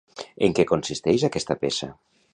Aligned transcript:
En 0.47 0.55
què 0.59 0.65
consisteix 0.71 1.27
aquesta 1.29 1.59
peça? 1.67 1.95